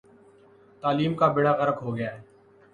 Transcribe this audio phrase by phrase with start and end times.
[0.83, 2.21] تعلیم کا بیڑہ غرق ہو گیا ہے۔